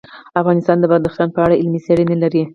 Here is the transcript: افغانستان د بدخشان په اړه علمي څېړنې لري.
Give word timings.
افغانستان 0.41 0.77
د 0.79 0.83
بدخشان 0.91 1.29
په 1.33 1.39
اړه 1.45 1.57
علمي 1.61 1.79
څېړنې 1.85 2.15
لري. 2.23 2.43